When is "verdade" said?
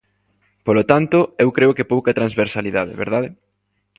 3.03-3.29